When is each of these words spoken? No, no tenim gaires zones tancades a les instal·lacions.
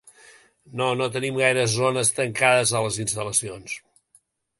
No, 0.79 0.85
no 1.01 1.07
tenim 1.17 1.35
gaires 1.41 1.75
zones 1.81 2.11
tancades 2.21 2.73
a 2.79 2.81
les 2.87 2.97
instal·lacions. 3.05 3.77